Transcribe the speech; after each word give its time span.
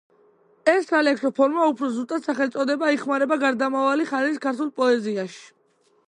ეს 0.71 0.87
სალექსო 0.91 1.29
ფორმა, 1.39 1.65
უფრო 1.73 1.89
ზუსტად, 1.97 2.23
სახელწოდება, 2.29 2.89
იხმარება 2.95 3.37
გარდამავალი 3.43 4.07
ხანის 4.13 4.41
ქართულ 4.47 4.73
პოეზიაში. 4.81 5.45